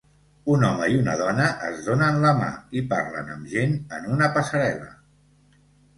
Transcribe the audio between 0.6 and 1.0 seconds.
home i